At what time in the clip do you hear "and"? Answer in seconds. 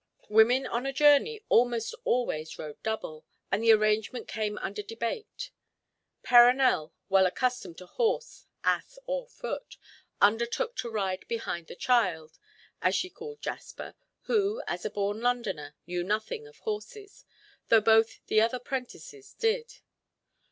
3.51-3.61